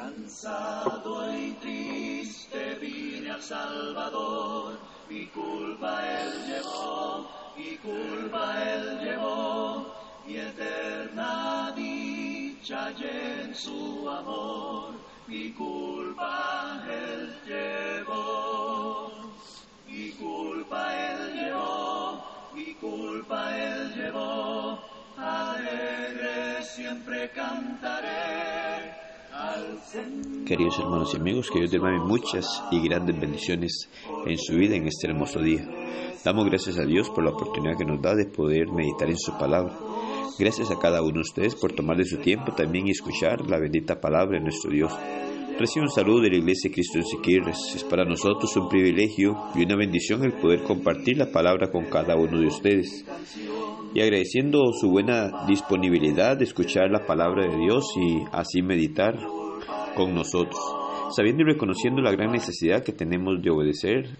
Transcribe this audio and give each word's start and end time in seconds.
Cansado 0.00 1.30
y 1.30 1.52
triste 1.60 2.78
vine 2.80 3.32
al 3.32 3.42
Salvador, 3.42 4.78
mi 5.10 5.26
culpa 5.26 5.92
él 6.22 6.32
llevó, 6.46 7.28
mi 7.54 7.76
culpa 7.76 8.42
él 8.62 8.98
llevó, 9.00 9.94
y 10.26 10.36
eterna 10.38 11.74
dicha 11.76 12.84
hallé 12.86 13.42
en 13.42 13.54
su 13.54 14.08
amor, 14.08 14.94
mi 15.26 15.52
culpa 15.52 16.82
él 16.88 17.36
llevó, 17.46 19.12
mi 19.86 20.12
culpa 20.12 20.80
él 21.10 21.34
llevó, 21.34 22.24
mi 22.54 22.74
culpa 22.76 23.54
él 23.54 23.94
llevó, 23.96 24.78
alegre 25.18 26.62
siempre 26.62 27.30
cantaré. 27.32 27.99
Queridos 30.46 30.78
hermanos 30.78 31.12
y 31.14 31.16
amigos, 31.16 31.50
que 31.50 31.58
Dios 31.58 31.72
derrame 31.72 31.98
muchas 31.98 32.46
y 32.70 32.80
grandes 32.86 33.18
bendiciones 33.18 33.88
en 34.24 34.38
su 34.38 34.54
vida 34.54 34.76
en 34.76 34.86
este 34.86 35.08
hermoso 35.08 35.40
día. 35.40 35.66
Damos 36.24 36.46
gracias 36.46 36.78
a 36.78 36.84
Dios 36.84 37.10
por 37.10 37.24
la 37.24 37.30
oportunidad 37.30 37.76
que 37.76 37.84
nos 37.84 38.00
da 38.00 38.14
de 38.14 38.26
poder 38.26 38.68
meditar 38.68 39.08
en 39.10 39.18
su 39.18 39.36
palabra. 39.36 39.76
Gracias 40.38 40.70
a 40.70 40.78
cada 40.78 41.02
uno 41.02 41.14
de 41.14 41.20
ustedes 41.20 41.56
por 41.56 41.72
tomar 41.72 41.96
de 41.96 42.04
su 42.04 42.18
tiempo 42.18 42.52
también 42.52 42.86
y 42.86 42.92
escuchar 42.92 43.40
la 43.48 43.58
bendita 43.58 44.00
palabra 44.00 44.38
de 44.38 44.44
nuestro 44.44 44.70
Dios. 44.70 44.92
Recibe 45.58 45.86
un 45.86 45.90
saludo 45.90 46.20
de 46.20 46.30
la 46.30 46.36
Iglesia 46.36 46.70
de 46.70 46.74
Cristo 46.74 46.98
en 46.98 47.06
Siquirres. 47.06 47.58
Es 47.74 47.82
para 47.82 48.04
nosotros 48.04 48.56
un 48.56 48.68
privilegio 48.68 49.36
y 49.56 49.64
una 49.64 49.74
bendición 49.76 50.24
el 50.24 50.34
poder 50.34 50.62
compartir 50.62 51.18
la 51.18 51.32
palabra 51.32 51.68
con 51.70 51.86
cada 51.86 52.14
uno 52.14 52.38
de 52.38 52.46
ustedes. 52.46 53.04
Y 53.92 54.00
agradeciendo 54.00 54.72
su 54.72 54.88
buena 54.88 55.46
disponibilidad 55.48 56.36
de 56.36 56.44
escuchar 56.44 56.90
la 56.92 57.04
palabra 57.04 57.48
de 57.48 57.56
Dios 57.56 57.84
y 57.96 58.20
así 58.30 58.62
meditar 58.62 59.18
con 59.94 60.14
nosotros, 60.14 60.60
sabiendo 61.14 61.42
y 61.42 61.52
reconociendo 61.52 62.02
la 62.02 62.12
gran 62.12 62.32
necesidad 62.32 62.84
que 62.84 62.92
tenemos 62.92 63.42
de 63.42 63.50
obedecer 63.50 64.10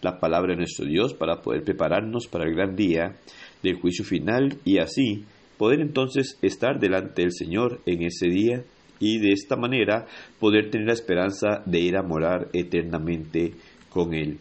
la 0.00 0.18
palabra 0.18 0.52
de 0.52 0.58
nuestro 0.58 0.86
Dios 0.86 1.14
para 1.14 1.40
poder 1.40 1.64
prepararnos 1.64 2.26
para 2.26 2.44
el 2.44 2.54
gran 2.54 2.76
día 2.76 3.16
del 3.62 3.80
juicio 3.80 4.04
final 4.04 4.58
y 4.64 4.78
así 4.78 5.24
poder 5.56 5.80
entonces 5.80 6.38
estar 6.42 6.78
delante 6.78 7.22
del 7.22 7.32
Señor 7.32 7.80
en 7.86 8.02
ese 8.02 8.28
día 8.28 8.62
y 9.00 9.18
de 9.18 9.32
esta 9.32 9.56
manera 9.56 10.06
poder 10.38 10.70
tener 10.70 10.86
la 10.86 10.92
esperanza 10.92 11.62
de 11.66 11.80
ir 11.80 11.96
a 11.96 12.02
morar 12.02 12.48
eternamente 12.52 13.52
con 13.90 14.14
Él. 14.14 14.38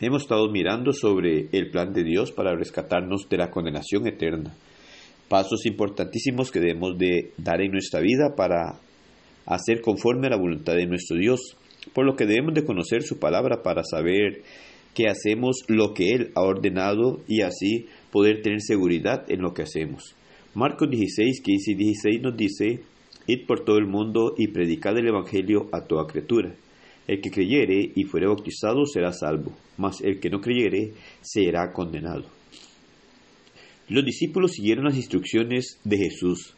Hemos 0.00 0.22
estado 0.22 0.48
mirando 0.48 0.92
sobre 0.92 1.48
el 1.50 1.70
plan 1.70 1.92
de 1.92 2.04
Dios 2.04 2.30
para 2.30 2.54
rescatarnos 2.54 3.28
de 3.28 3.36
la 3.36 3.50
condenación 3.50 4.06
eterna. 4.06 4.54
Pasos 5.28 5.66
importantísimos 5.66 6.52
que 6.52 6.60
debemos 6.60 6.96
de 6.96 7.32
dar 7.36 7.60
en 7.60 7.72
nuestra 7.72 8.00
vida 8.00 8.34
para 8.36 8.78
hacer 9.48 9.80
conforme 9.80 10.26
a 10.26 10.30
la 10.30 10.36
voluntad 10.36 10.74
de 10.74 10.86
nuestro 10.86 11.16
Dios, 11.16 11.56
por 11.94 12.04
lo 12.04 12.16
que 12.16 12.26
debemos 12.26 12.54
de 12.54 12.64
conocer 12.64 13.02
su 13.02 13.18
palabra 13.18 13.62
para 13.62 13.82
saber 13.82 14.42
que 14.94 15.08
hacemos 15.08 15.64
lo 15.68 15.94
que 15.94 16.12
Él 16.12 16.32
ha 16.34 16.42
ordenado 16.42 17.20
y 17.26 17.40
así 17.40 17.86
poder 18.12 18.42
tener 18.42 18.60
seguridad 18.60 19.24
en 19.30 19.40
lo 19.40 19.54
que 19.54 19.62
hacemos. 19.62 20.14
Marcos 20.54 20.90
16, 20.90 21.40
15 21.40 21.70
y 21.70 21.74
16 21.74 22.22
nos 22.22 22.36
dice, 22.36 22.80
Id 23.26 23.46
por 23.46 23.64
todo 23.64 23.78
el 23.78 23.86
mundo 23.86 24.34
y 24.36 24.48
predicad 24.48 24.96
el 24.98 25.08
Evangelio 25.08 25.68
a 25.72 25.82
toda 25.82 26.06
criatura. 26.06 26.54
El 27.06 27.20
que 27.22 27.30
creyere 27.30 27.92
y 27.94 28.04
fuere 28.04 28.26
bautizado 28.26 28.84
será 28.84 29.12
salvo, 29.12 29.52
mas 29.78 30.02
el 30.02 30.20
que 30.20 30.28
no 30.28 30.40
creyere 30.40 30.92
será 31.22 31.72
condenado. 31.72 32.24
Los 33.88 34.04
discípulos 34.04 34.52
siguieron 34.52 34.84
las 34.84 34.96
instrucciones 34.96 35.78
de 35.84 35.96
Jesús. 35.96 36.54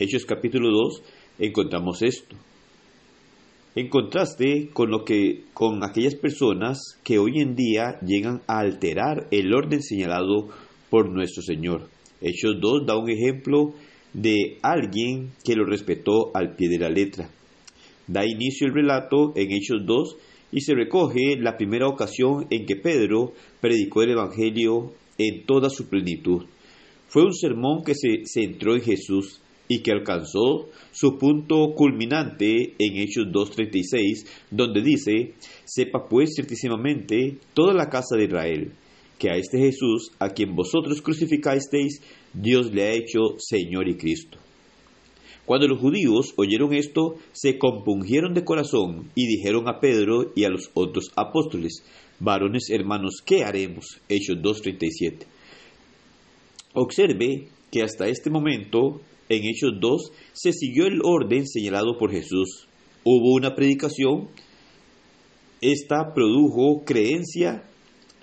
Hechos 0.00 0.24
capítulo 0.24 0.70
2 0.70 1.02
encontramos 1.38 2.02
esto. 2.02 2.36
En 3.74 3.88
contraste 3.88 4.70
con 4.72 4.90
lo 4.90 5.04
que 5.04 5.44
con 5.54 5.84
aquellas 5.84 6.14
personas 6.16 6.98
que 7.04 7.18
hoy 7.18 7.40
en 7.40 7.54
día 7.54 8.00
llegan 8.00 8.42
a 8.46 8.58
alterar 8.58 9.28
el 9.30 9.54
orden 9.54 9.82
señalado 9.82 10.48
por 10.90 11.10
nuestro 11.10 11.42
Señor. 11.42 11.88
Hechos 12.20 12.56
2 12.60 12.86
da 12.86 12.96
un 12.96 13.08
ejemplo 13.08 13.74
de 14.12 14.58
alguien 14.62 15.30
que 15.44 15.54
lo 15.54 15.64
respetó 15.64 16.34
al 16.34 16.56
pie 16.56 16.68
de 16.68 16.78
la 16.78 16.88
letra. 16.88 17.30
Da 18.06 18.26
inicio 18.26 18.66
el 18.66 18.74
relato 18.74 19.32
en 19.36 19.52
Hechos 19.52 19.84
2 19.84 20.16
y 20.50 20.60
se 20.62 20.74
recoge 20.74 21.36
la 21.38 21.56
primera 21.56 21.86
ocasión 21.86 22.46
en 22.50 22.66
que 22.66 22.76
Pedro 22.76 23.32
predicó 23.60 24.02
el 24.02 24.10
Evangelio 24.10 24.92
en 25.18 25.44
toda 25.44 25.68
su 25.68 25.88
plenitud. 25.88 26.46
Fue 27.08 27.22
un 27.22 27.34
sermón 27.34 27.84
que 27.84 27.94
se 27.94 28.24
centró 28.24 28.74
en 28.74 28.82
Jesús 28.82 29.40
y 29.68 29.80
que 29.80 29.92
alcanzó 29.92 30.68
su 30.90 31.18
punto 31.18 31.74
culminante 31.76 32.74
en 32.78 32.96
Hechos 32.96 33.26
2.36, 33.26 34.26
donde 34.50 34.82
dice, 34.82 35.34
sepa 35.64 36.08
pues 36.08 36.34
ciertísimamente 36.34 37.36
toda 37.54 37.74
la 37.74 37.88
casa 37.88 38.16
de 38.16 38.24
Israel, 38.24 38.72
que 39.18 39.30
a 39.30 39.36
este 39.36 39.58
Jesús, 39.58 40.10
a 40.18 40.30
quien 40.30 40.54
vosotros 40.54 41.02
crucificasteis, 41.02 42.00
Dios 42.32 42.72
le 42.72 42.84
ha 42.84 42.92
hecho 42.92 43.36
Señor 43.38 43.88
y 43.88 43.96
Cristo. 43.96 44.38
Cuando 45.44 45.66
los 45.66 45.80
judíos 45.80 46.34
oyeron 46.36 46.74
esto, 46.74 47.16
se 47.32 47.56
compungieron 47.56 48.34
de 48.34 48.44
corazón 48.44 49.10
y 49.14 49.26
dijeron 49.26 49.66
a 49.66 49.80
Pedro 49.80 50.30
y 50.36 50.44
a 50.44 50.50
los 50.50 50.70
otros 50.74 51.10
apóstoles, 51.16 51.82
varones 52.20 52.68
hermanos, 52.68 53.22
¿qué 53.24 53.44
haremos? 53.44 53.98
Hechos 54.10 54.36
2.37. 54.36 55.24
Observe 56.74 57.48
que 57.70 57.82
hasta 57.82 58.08
este 58.08 58.28
momento, 58.28 59.00
en 59.28 59.44
Hechos 59.44 59.72
2, 59.80 60.12
se 60.32 60.52
siguió 60.52 60.86
el 60.86 61.00
orden 61.02 61.46
señalado 61.46 61.98
por 61.98 62.10
Jesús. 62.10 62.68
Hubo 63.04 63.34
una 63.34 63.54
predicación, 63.54 64.28
esta 65.60 66.12
produjo 66.14 66.84
creencia. 66.84 67.64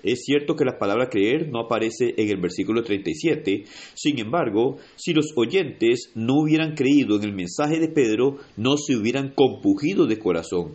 Es 0.02 0.24
cierto 0.24 0.54
que 0.54 0.64
la 0.64 0.78
palabra 0.78 1.08
creer 1.08 1.48
no 1.48 1.60
aparece 1.60 2.14
en 2.16 2.28
el 2.28 2.40
versículo 2.40 2.82
37, 2.82 3.64
sin 3.94 4.20
embargo, 4.20 4.76
si 4.94 5.12
los 5.12 5.32
oyentes 5.36 6.12
no 6.14 6.34
hubieran 6.42 6.74
creído 6.74 7.16
en 7.16 7.24
el 7.24 7.32
mensaje 7.32 7.80
de 7.80 7.88
Pedro, 7.88 8.36
no 8.56 8.76
se 8.76 8.94
hubieran 8.96 9.32
compungido 9.34 10.06
de 10.06 10.18
corazón. 10.18 10.74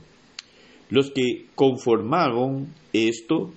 Los 0.89 1.11
que 1.11 1.45
conformaron 1.55 2.73
esto, 2.91 3.53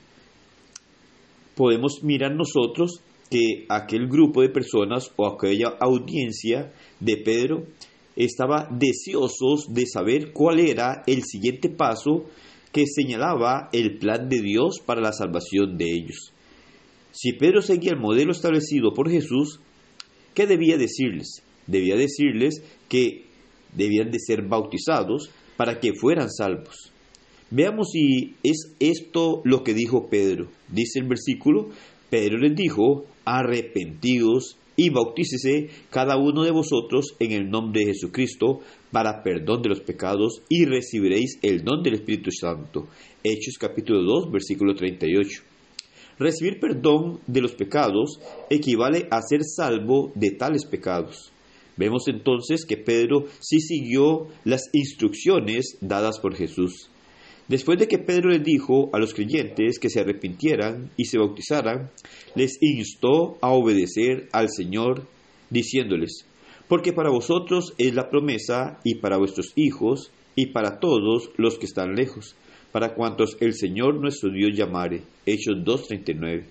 podemos 1.57 2.05
mirar 2.05 2.37
nosotros 2.37 3.01
que 3.35 3.67
aquel 3.69 4.07
grupo 4.07 4.43
de 4.43 4.49
personas 4.49 5.11
o 5.17 5.27
aquella 5.27 5.77
audiencia 5.81 6.73
de 7.01 7.17
Pedro 7.17 7.65
estaba 8.15 8.69
deseosos 8.71 9.75
de 9.75 9.87
saber 9.87 10.33
cuál 10.33 10.61
era 10.61 11.03
el 11.09 11.25
siguiente 11.25 11.69
paso 11.69 12.27
que 12.71 12.85
señalaba 12.87 13.71
el 13.73 13.99
plan 13.99 14.29
de 14.29 14.41
Dios 14.41 14.79
para 14.87 15.01
la 15.01 15.13
salvación 15.13 15.77
de 15.77 15.85
ellos. 15.91 16.33
Si 17.11 17.33
Pedro 17.33 17.61
seguía 17.61 17.91
el 17.91 17.99
modelo 17.99 18.31
establecido 18.31 18.95
por 18.95 19.11
Jesús, 19.11 19.59
¿qué 20.33 20.47
debía 20.47 20.77
decirles? 20.77 21.43
Debía 21.67 21.97
decirles 21.97 22.63
que 22.89 23.25
debían 23.73 24.13
de 24.13 24.21
ser 24.21 24.47
bautizados 24.47 25.31
para 25.57 25.81
que 25.81 25.93
fueran 25.93 26.31
salvos. 26.31 26.93
Veamos 27.51 27.89
si 27.91 28.37
es 28.45 28.77
esto 28.79 29.43
lo 29.45 29.65
que 29.65 29.75
dijo 29.75 30.09
Pedro. 30.09 30.51
Dice 30.69 31.01
el 31.01 31.09
versículo, 31.09 31.71
Pedro 32.11 32.39
les 32.39 32.55
dijo, 32.55 33.07
arrepentidos 33.25 34.59
y 34.77 34.91
bautícese 34.91 35.69
cada 35.91 36.17
uno 36.17 36.43
de 36.43 36.51
vosotros 36.51 37.15
en 37.19 37.33
el 37.33 37.49
nombre 37.49 37.81
de 37.81 37.93
Jesucristo 37.93 38.61
para 38.91 39.23
perdón 39.23 39.63
de 39.63 39.69
los 39.69 39.81
pecados 39.81 40.43
y 40.49 40.65
recibiréis 40.65 41.39
el 41.43 41.63
don 41.63 41.83
del 41.83 41.95
Espíritu 41.95 42.31
Santo. 42.31 42.89
Hechos 43.23 43.57
capítulo 43.59 44.03
2 44.03 44.33
versículo 44.33 44.75
38. 44.75 45.43
Recibir 46.19 46.61
perdón 46.61 47.21
de 47.27 47.41
los 47.41 47.55
pecados 47.55 48.21
equivale 48.51 49.09
a 49.11 49.21
ser 49.23 49.41
salvo 49.45 50.13
de 50.15 50.31
tales 50.31 50.65
pecados. 50.65 51.33
Vemos 51.77 52.07
entonces 52.07 52.65
que 52.65 52.77
Pedro 52.77 53.25
sí 53.41 53.59
siguió 53.59 54.29
las 54.45 54.63
instrucciones 54.73 55.77
dadas 55.81 56.21
por 56.21 56.37
Jesús. 56.37 56.89
Después 57.47 57.79
de 57.79 57.89
que 57.89 57.99
Pedro 57.99 58.31
les 58.31 58.43
dijo 58.43 58.89
a 58.95 58.99
los 58.99 59.13
creyentes 59.13 59.79
que 59.79 59.91
se 59.91 60.01
arrepintieran 60.01 60.91
y 60.97 61.05
se 61.05 61.19
bautizaran, 61.19 61.91
les 62.35 62.57
instó 62.63 63.37
a 63.43 63.51
obedecer 63.51 64.29
al 64.33 64.49
Señor, 64.49 65.07
diciéndoles, 65.51 66.27
porque 66.69 66.95
para 66.95 67.11
vosotros 67.11 67.75
es 67.77 67.95
la 67.95 68.09
promesa 68.09 68.81
y 68.83 68.95
para 68.95 69.19
vuestros 69.19 69.53
hijos 69.57 70.11
y 70.35 70.47
para 70.47 70.81
todos 70.81 71.31
los 71.37 71.59
que 71.59 71.67
están 71.67 71.95
lejos, 71.95 72.35
para 72.73 72.95
cuantos 72.95 73.37
el 73.41 73.53
Señor 73.53 74.01
nuestro 74.01 74.31
Dios 74.31 74.57
llamare. 74.57 75.03
Hechos 75.27 75.57
2.39. 75.57 76.45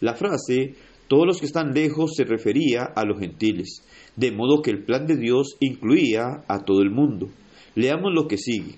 La 0.00 0.14
frase, 0.14 0.74
todos 1.08 1.26
los 1.26 1.40
que 1.40 1.46
están 1.46 1.72
lejos, 1.72 2.14
se 2.14 2.24
refería 2.24 2.82
a 2.84 3.06
los 3.06 3.18
gentiles, 3.18 3.82
de 4.14 4.30
modo 4.30 4.60
que 4.60 4.70
el 4.72 4.84
plan 4.84 5.06
de 5.06 5.16
Dios 5.16 5.56
incluía 5.60 6.44
a 6.46 6.64
todo 6.66 6.82
el 6.82 6.90
mundo. 6.90 7.30
Leamos 7.74 8.12
lo 8.12 8.28
que 8.28 8.36
sigue 8.36 8.76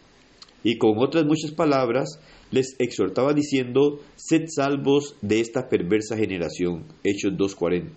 y 0.63 0.79
con 0.79 0.99
otras 0.99 1.25
muchas 1.25 1.53
palabras 1.53 2.21
les 2.51 2.77
exhortaba 2.79 3.33
diciendo, 3.33 4.01
sed 4.17 4.47
salvos 4.49 5.17
de 5.23 5.41
esta 5.41 5.69
perversa 5.69 6.17
generación. 6.17 6.85
Hechos 7.05 7.33
2.40. 7.33 7.93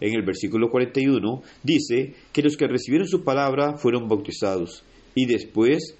En 0.00 0.14
el 0.14 0.22
versículo 0.24 0.70
41 0.70 1.42
dice 1.62 2.14
que 2.32 2.42
los 2.42 2.56
que 2.56 2.66
recibieron 2.66 3.06
su 3.06 3.22
palabra 3.22 3.76
fueron 3.78 4.08
bautizados. 4.08 4.84
Y 5.14 5.26
después 5.26 5.96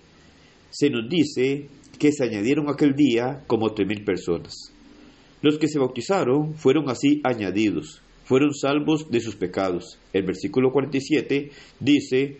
se 0.70 0.90
nos 0.90 1.08
dice 1.08 1.68
que 1.98 2.12
se 2.12 2.24
añadieron 2.24 2.68
aquel 2.68 2.94
día 2.94 3.44
como 3.46 3.72
tres 3.72 3.86
mil 3.86 4.04
personas. 4.04 4.72
Los 5.40 5.58
que 5.58 5.68
se 5.68 5.78
bautizaron 5.78 6.54
fueron 6.54 6.90
así 6.90 7.20
añadidos, 7.22 8.02
fueron 8.24 8.52
salvos 8.52 9.10
de 9.10 9.20
sus 9.20 9.36
pecados. 9.36 9.98
El 10.12 10.24
versículo 10.24 10.72
47 10.72 11.50
dice 11.80 12.38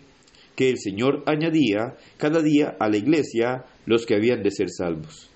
que 0.55 0.69
el 0.69 0.77
Señor 0.77 1.23
añadía 1.25 1.95
cada 2.17 2.41
día 2.41 2.75
a 2.79 2.89
la 2.89 2.97
iglesia 2.97 3.65
los 3.85 4.05
que 4.05 4.15
habían 4.15 4.43
de 4.43 4.51
ser 4.51 4.69
salvos. 4.69 5.29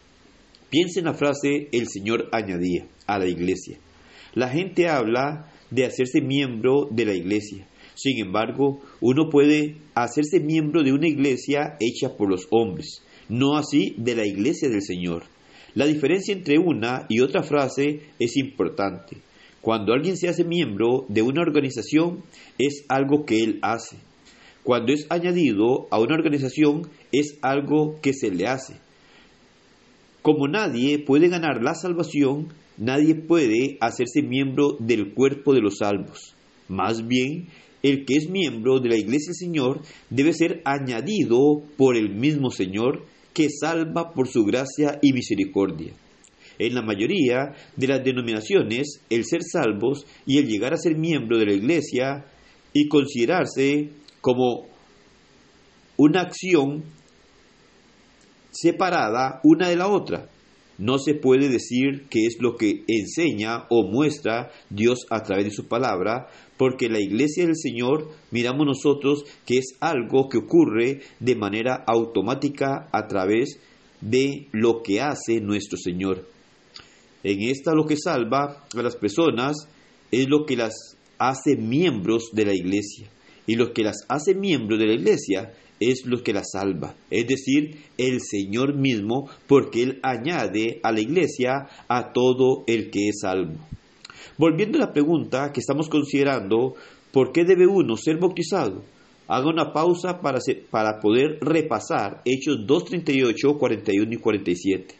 Piensa 0.70 1.00
en 1.00 1.06
la 1.06 1.14
frase 1.14 1.68
el 1.72 1.88
Señor 1.88 2.30
añadía 2.32 2.88
a 3.08 3.20
la 3.20 3.28
iglesia. 3.28 3.78
La 4.34 4.50
gente 4.50 4.88
habla 4.88 5.52
de 5.72 5.86
hacerse 5.86 6.22
miembro 6.22 6.88
de 6.92 7.06
la 7.06 7.14
iglesia, 7.14 7.68
sin 8.00 8.18
embargo, 8.18 8.80
uno 9.02 9.30
puede 9.30 9.76
hacerse 9.94 10.40
miembro 10.40 10.84
de 10.84 10.94
una 10.94 11.10
iglesia 11.10 11.76
hecha 11.82 12.16
por 12.16 12.30
los 12.30 12.48
hombres, 12.50 13.04
no 13.28 13.58
así 13.58 13.94
de 13.98 14.16
la 14.16 14.26
iglesia 14.26 14.70
del 14.70 14.82
Señor. 14.82 15.24
La 15.76 15.86
diferencia 15.86 16.34
entre 16.34 16.60
una 16.60 17.06
y 17.10 17.20
otra 17.20 17.44
frase 17.44 18.00
es 18.18 18.38
importante. 18.38 19.18
Cuando 19.60 19.92
alguien 19.92 20.16
se 20.16 20.30
hace 20.30 20.46
miembro 20.46 21.08
de 21.10 21.22
una 21.24 21.42
organización 21.42 22.24
es 22.58 22.86
algo 22.88 23.26
que 23.26 23.44
él 23.44 23.60
hace. 23.62 23.98
Cuando 24.64 24.94
es 24.94 25.08
añadido 25.10 25.88
a 25.92 26.00
una 26.00 26.16
organización 26.16 26.90
es 27.12 27.38
algo 27.42 28.00
que 28.02 28.14
se 28.14 28.32
le 28.32 28.48
hace. 28.48 28.76
Como 30.22 30.48
nadie 30.48 31.00
puede 31.00 31.30
ganar 31.30 31.64
la 31.64 31.76
salvación, 31.76 32.50
nadie 32.78 33.16
puede 33.16 33.78
hacerse 33.80 34.22
miembro 34.22 34.76
del 34.80 35.14
cuerpo 35.14 35.54
de 35.54 35.62
los 35.62 35.78
salvos. 35.78 36.36
Más 36.68 37.08
bien, 37.08 37.48
el 37.82 38.06
que 38.06 38.18
es 38.18 38.30
miembro 38.30 38.80
de 38.80 38.90
la 38.90 38.98
iglesia 38.98 39.32
del 39.32 39.36
Señor 39.36 39.82
debe 40.10 40.34
ser 40.34 40.62
añadido 40.66 41.64
por 41.78 41.96
el 41.96 42.10
mismo 42.14 42.52
Señor 42.52 43.06
que 43.34 43.48
salva 43.50 44.12
por 44.12 44.28
su 44.28 44.44
gracia 44.44 45.00
y 45.02 45.14
misericordia. 45.14 45.94
En 46.58 46.76
la 46.76 46.82
mayoría 46.82 47.56
de 47.78 47.88
las 47.88 48.04
denominaciones, 48.04 49.02
el 49.10 49.24
ser 49.24 49.44
salvos 49.44 50.06
y 50.26 50.40
el 50.40 50.48
llegar 50.48 50.74
a 50.74 50.78
ser 50.78 50.98
miembro 50.98 51.38
de 51.38 51.46
la 51.46 51.54
iglesia 51.54 52.26
y 52.74 52.90
considerarse 52.90 53.92
como 54.22 54.68
una 55.98 56.22
acción 56.22 56.84
separada 58.52 59.40
una 59.44 59.70
de 59.70 59.76
la 59.76 59.88
otra. 59.88 60.30
No 60.78 60.98
se 60.98 61.14
puede 61.14 61.50
decir 61.50 62.08
que 62.10 62.26
es 62.26 62.38
lo 62.40 62.56
que 62.56 62.86
enseña 62.88 63.66
o 63.70 63.84
muestra 63.84 64.50
Dios 64.70 65.00
a 65.10 65.24
través 65.24 65.44
de 65.44 65.52
su 65.52 65.68
palabra, 65.68 66.28
porque 66.58 66.88
la 66.88 67.02
iglesia 67.02 67.46
del 67.46 67.58
Señor 67.58 68.10
miramos 68.32 68.66
nosotros 68.66 69.26
que 69.46 69.58
es 69.58 69.76
algo 69.82 70.30
que 70.30 70.38
ocurre 70.38 71.02
de 71.20 71.36
manera 71.36 71.84
automática 71.86 72.88
a 72.94 73.08
través 73.08 73.60
de 74.00 74.48
lo 74.54 74.82
que 74.82 75.02
hace 75.02 75.42
nuestro 75.42 75.78
Señor. 75.78 76.26
En 77.24 77.42
esta 77.42 77.74
lo 77.74 77.86
que 77.86 77.98
salva 77.98 78.64
a 78.74 78.82
las 78.82 78.96
personas 78.96 79.68
es 80.12 80.30
lo 80.30 80.46
que 80.46 80.56
las 80.56 80.74
hace 81.18 81.58
miembros 81.58 82.30
de 82.32 82.46
la 82.46 82.54
iglesia. 82.54 83.10
Y 83.50 83.56
lo 83.56 83.74
que 83.74 83.82
las 83.82 84.06
hace 84.08 84.36
miembros 84.36 84.78
de 84.78 84.86
la 84.86 84.94
iglesia 84.94 85.54
es 85.80 86.06
lo 86.06 86.22
que 86.22 86.34
la 86.34 86.44
salva, 86.44 86.94
es 87.10 87.26
decir, 87.26 87.80
el 87.98 88.22
Señor 88.22 88.76
mismo, 88.76 89.28
porque 89.48 89.82
Él 89.82 90.00
añade 90.04 90.80
a 90.84 90.92
la 90.92 91.00
iglesia 91.02 91.68
a 91.88 92.14
todo 92.14 92.64
el 92.68 92.92
que 92.92 93.08
es 93.08 93.22
salvo. 93.22 93.56
Volviendo 94.38 94.78
a 94.78 94.82
la 94.82 94.94
pregunta 94.94 95.52
que 95.52 95.62
estamos 95.62 95.90
considerando, 95.90 96.76
¿por 97.12 97.32
qué 97.32 97.44
debe 97.44 97.66
uno 97.66 97.98
ser 97.98 98.20
bautizado? 98.20 98.84
Haga 99.28 99.50
una 99.50 99.74
pausa 99.74 100.22
para, 100.22 100.38
para 100.70 101.00
poder 101.00 101.40
repasar 101.42 102.22
Hechos 102.26 102.68
2.38, 102.68 103.58
41 103.58 104.14
y 104.14 104.18
47. 104.18 104.96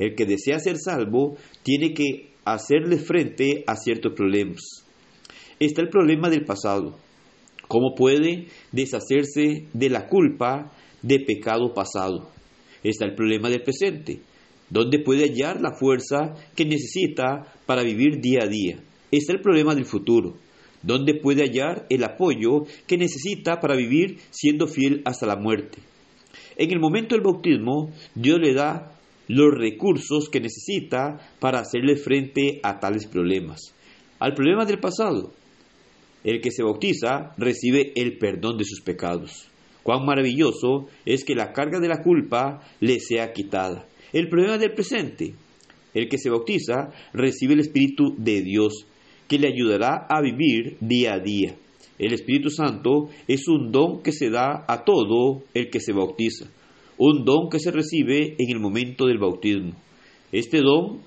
El 0.00 0.14
que 0.14 0.26
desea 0.26 0.58
ser 0.58 0.76
salvo 0.76 1.38
tiene 1.62 1.94
que 1.94 2.34
hacerle 2.44 2.98
frente 2.98 3.64
a 3.66 3.74
ciertos 3.76 4.12
problemas. 4.12 4.84
Está 5.58 5.80
el 5.80 5.88
problema 5.88 6.28
del 6.28 6.44
pasado. 6.44 6.98
¿Cómo 7.68 7.94
puede 7.94 8.46
deshacerse 8.72 9.66
de 9.72 9.90
la 9.90 10.06
culpa 10.06 10.72
de 11.02 11.20
pecado 11.20 11.72
pasado? 11.74 12.30
Está 12.82 13.06
el 13.06 13.14
problema 13.14 13.48
del 13.48 13.62
presente. 13.62 14.20
¿Dónde 14.70 14.98
puede 14.98 15.24
hallar 15.24 15.60
la 15.60 15.74
fuerza 15.74 16.34
que 16.54 16.64
necesita 16.64 17.52
para 17.66 17.82
vivir 17.82 18.20
día 18.20 18.40
a 18.44 18.48
día? 18.48 18.82
Está 19.10 19.32
el 19.32 19.40
problema 19.40 19.74
del 19.74 19.84
futuro. 19.84 20.34
¿Dónde 20.82 21.14
puede 21.14 21.42
hallar 21.42 21.86
el 21.88 22.04
apoyo 22.04 22.64
que 22.86 22.98
necesita 22.98 23.60
para 23.60 23.76
vivir 23.76 24.18
siendo 24.30 24.66
fiel 24.66 25.02
hasta 25.04 25.26
la 25.26 25.36
muerte? 25.36 25.78
En 26.56 26.70
el 26.70 26.78
momento 26.78 27.14
del 27.14 27.24
bautismo, 27.24 27.90
Dios 28.14 28.38
le 28.38 28.52
da 28.52 28.92
los 29.28 29.54
recursos 29.54 30.28
que 30.28 30.40
necesita 30.40 31.18
para 31.40 31.60
hacerle 31.60 31.96
frente 31.96 32.60
a 32.62 32.78
tales 32.80 33.06
problemas. 33.06 33.74
Al 34.18 34.34
problema 34.34 34.64
del 34.66 34.78
pasado, 34.78 35.32
el 36.24 36.40
que 36.40 36.50
se 36.50 36.62
bautiza 36.62 37.32
recibe 37.36 37.92
el 37.94 38.18
perdón 38.18 38.56
de 38.56 38.64
sus 38.64 38.80
pecados. 38.80 39.48
Cuán 39.82 40.06
maravilloso 40.06 40.88
es 41.04 41.24
que 41.24 41.34
la 41.34 41.52
carga 41.52 41.78
de 41.78 41.88
la 41.88 42.02
culpa 42.02 42.62
le 42.80 42.98
sea 42.98 43.32
quitada. 43.34 43.86
El 44.12 44.28
problema 44.28 44.56
del 44.56 44.72
presente. 44.72 45.34
El 45.92 46.08
que 46.08 46.18
se 46.18 46.30
bautiza 46.30 46.90
recibe 47.12 47.52
el 47.52 47.60
Espíritu 47.60 48.14
de 48.16 48.40
Dios, 48.40 48.86
que 49.28 49.38
le 49.38 49.48
ayudará 49.48 50.06
a 50.08 50.22
vivir 50.22 50.78
día 50.80 51.14
a 51.14 51.20
día. 51.20 51.56
El 51.98 52.12
Espíritu 52.14 52.50
Santo 52.50 53.10
es 53.28 53.46
un 53.46 53.70
don 53.70 54.02
que 54.02 54.10
se 54.10 54.30
da 54.30 54.64
a 54.66 54.84
todo 54.84 55.44
el 55.52 55.70
que 55.70 55.78
se 55.78 55.92
bautiza, 55.92 56.46
un 56.98 57.24
don 57.24 57.48
que 57.50 57.60
se 57.60 57.70
recibe 57.70 58.34
en 58.38 58.50
el 58.50 58.58
momento 58.58 59.06
del 59.06 59.18
bautismo. 59.18 59.72
Este 60.32 60.60
don 60.60 61.02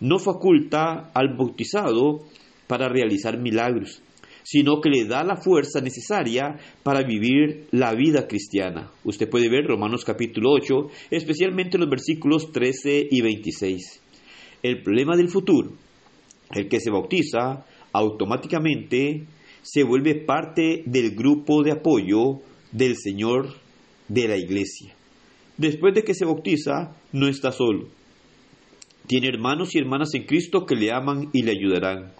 no 0.00 0.18
faculta 0.18 1.10
al 1.12 1.36
bautizado 1.36 2.22
para 2.66 2.88
realizar 2.88 3.38
milagros, 3.38 4.00
sino 4.42 4.80
que 4.80 4.90
le 4.90 5.04
da 5.04 5.24
la 5.24 5.36
fuerza 5.36 5.80
necesaria 5.80 6.56
para 6.82 7.02
vivir 7.02 7.66
la 7.70 7.94
vida 7.94 8.26
cristiana. 8.26 8.90
Usted 9.04 9.28
puede 9.28 9.48
ver 9.48 9.66
Romanos 9.66 10.04
capítulo 10.04 10.50
8, 10.52 10.74
especialmente 11.10 11.78
los 11.78 11.88
versículos 11.88 12.52
13 12.52 13.08
y 13.10 13.20
26. 13.20 14.02
El 14.62 14.82
problema 14.82 15.16
del 15.16 15.28
futuro, 15.28 15.72
el 16.50 16.68
que 16.68 16.80
se 16.80 16.90
bautiza 16.90 17.64
automáticamente 17.92 19.26
se 19.62 19.84
vuelve 19.84 20.14
parte 20.14 20.82
del 20.86 21.14
grupo 21.14 21.62
de 21.62 21.72
apoyo 21.72 22.40
del 22.72 22.96
Señor 22.96 23.54
de 24.08 24.28
la 24.28 24.36
iglesia. 24.36 24.94
Después 25.56 25.94
de 25.94 26.02
que 26.02 26.14
se 26.14 26.24
bautiza, 26.24 26.96
no 27.12 27.28
está 27.28 27.52
solo. 27.52 27.88
Tiene 29.06 29.28
hermanos 29.28 29.74
y 29.74 29.78
hermanas 29.78 30.14
en 30.14 30.24
Cristo 30.24 30.64
que 30.66 30.74
le 30.74 30.92
aman 30.92 31.28
y 31.32 31.42
le 31.42 31.52
ayudarán. 31.52 32.12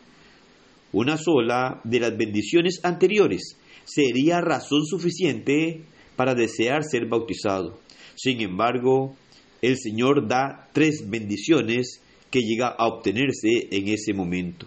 Una 0.93 1.17
sola 1.17 1.81
de 1.85 2.01
las 2.01 2.17
bendiciones 2.17 2.81
anteriores 2.83 3.57
sería 3.85 4.41
razón 4.41 4.85
suficiente 4.85 5.85
para 6.17 6.35
desear 6.35 6.85
ser 6.85 7.07
bautizado. 7.07 7.79
Sin 8.15 8.43
embargo, 8.43 9.17
el 9.63 9.79
Señor 9.79 10.29
da 10.29 10.69
tres 10.73 11.09
bendiciones 11.09 12.03
que 12.31 12.41
llega 12.41 12.69
a 12.69 12.87
obtenerse 12.89 13.69
en 13.71 13.89
ese 13.89 14.13
momento. 14.13 14.67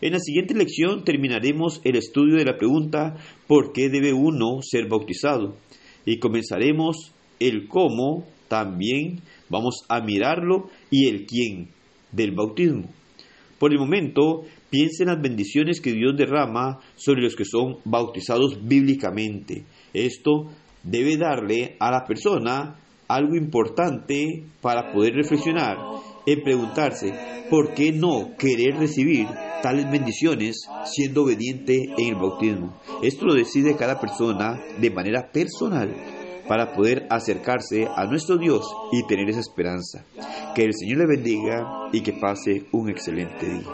En 0.00 0.14
la 0.14 0.18
siguiente 0.18 0.54
lección 0.54 1.04
terminaremos 1.04 1.80
el 1.84 1.94
estudio 1.94 2.36
de 2.36 2.44
la 2.44 2.56
pregunta 2.56 3.16
¿por 3.46 3.72
qué 3.72 3.88
debe 3.88 4.12
uno 4.12 4.60
ser 4.62 4.88
bautizado? 4.88 5.56
Y 6.04 6.18
comenzaremos 6.18 7.12
el 7.38 7.68
cómo, 7.68 8.26
también 8.48 9.20
vamos 9.48 9.84
a 9.88 10.00
mirarlo 10.00 10.70
y 10.90 11.06
el 11.06 11.24
quién 11.26 11.68
del 12.10 12.32
bautismo. 12.32 12.90
Por 13.62 13.72
el 13.72 13.78
momento, 13.78 14.42
piensa 14.70 15.04
en 15.04 15.10
las 15.10 15.22
bendiciones 15.22 15.80
que 15.80 15.92
Dios 15.92 16.16
derrama 16.16 16.80
sobre 16.96 17.22
los 17.22 17.36
que 17.36 17.44
son 17.44 17.76
bautizados 17.84 18.58
bíblicamente. 18.60 19.66
Esto 19.94 20.48
debe 20.82 21.16
darle 21.16 21.76
a 21.78 21.92
la 21.92 22.04
persona 22.04 22.74
algo 23.06 23.36
importante 23.36 24.46
para 24.60 24.90
poder 24.90 25.14
reflexionar 25.14 25.76
en 26.26 26.42
preguntarse 26.42 27.14
por 27.50 27.72
qué 27.72 27.92
no 27.92 28.36
querer 28.36 28.80
recibir 28.80 29.28
tales 29.62 29.88
bendiciones 29.88 30.66
siendo 30.84 31.22
obediente 31.22 31.84
en 31.98 32.08
el 32.08 32.16
bautismo. 32.16 32.80
Esto 33.00 33.26
lo 33.26 33.34
decide 33.34 33.76
cada 33.76 34.00
persona 34.00 34.60
de 34.80 34.90
manera 34.90 35.30
personal 35.30 36.21
para 36.48 36.72
poder 36.72 37.06
acercarse 37.10 37.88
a 37.94 38.04
nuestro 38.06 38.36
Dios 38.36 38.66
y 38.92 39.06
tener 39.06 39.28
esa 39.30 39.40
esperanza. 39.40 40.04
Que 40.54 40.64
el 40.64 40.74
Señor 40.74 40.98
le 40.98 41.06
bendiga 41.06 41.88
y 41.92 42.02
que 42.02 42.12
pase 42.12 42.66
un 42.72 42.90
excelente 42.90 43.46
día. 43.46 43.68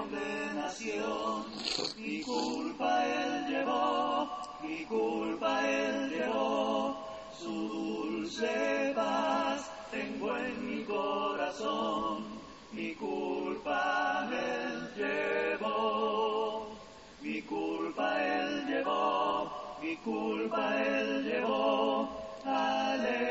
Mi 12.70 12.94
culpa 12.94 14.28
él 14.30 14.90
llevó, 14.96 16.68
mi 17.22 17.42
culpa 17.42 18.24
él 18.24 18.66
llevó, 18.66 19.50
mi 19.82 19.96
culpa 19.96 20.84
él 20.84 21.24
llevó, 21.24 22.27
llevó. 22.48 23.28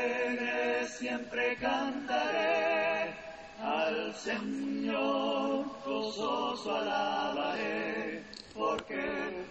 siempre 0.98 1.56
cantaré 1.56 3.14
al 3.62 4.14
Señor, 4.14 5.64
gozoso 5.84 6.76
alabaré, 6.76 8.22
porque 8.54 8.98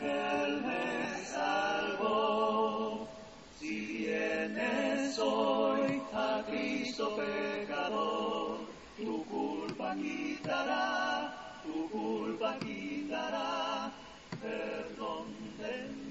Él 0.02 0.62
me 0.62 1.26
salvó. 1.26 3.08
Si 3.60 4.06
vienes 4.06 5.18
hoy 5.20 6.02
a 6.14 6.44
Cristo 6.48 7.16
pecador, 7.16 8.60
tu 8.98 9.26
culpa 9.26 9.96
quitará, 9.96 11.62
tu 11.64 11.90
culpa 11.90 12.58
quitará, 12.60 13.92
perdón 14.42 15.28
tendrá. 15.58 16.07